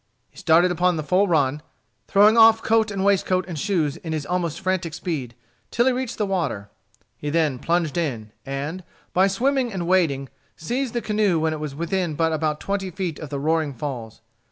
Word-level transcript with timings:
He 0.31 0.37
started 0.39 0.71
upon 0.71 0.95
the 0.97 1.03
full 1.03 1.27
run, 1.27 1.61
throwing 2.07 2.35
off 2.35 2.63
coat 2.63 2.89
and 2.89 3.05
waistcoat 3.05 3.45
and 3.47 3.59
shoes, 3.59 3.97
in 3.97 4.13
his 4.13 4.25
almost 4.25 4.59
frantic 4.59 4.95
speed, 4.95 5.35
till 5.69 5.85
he 5.85 5.91
reached 5.91 6.17
the 6.17 6.25
water. 6.25 6.71
He 7.15 7.29
then 7.29 7.59
plunged 7.59 7.97
in, 7.97 8.31
and, 8.43 8.83
by 9.13 9.27
swimming 9.27 9.71
and 9.71 9.85
wading, 9.85 10.29
seized 10.55 10.95
the 10.95 11.03
canoe 11.03 11.39
when 11.39 11.53
it 11.53 11.59
was 11.59 11.75
within 11.75 12.15
but 12.15 12.33
about 12.33 12.59
twenty 12.59 12.89
feet 12.89 13.19
of 13.19 13.29
the 13.29 13.39
roaring 13.39 13.75
falls. 13.75 14.21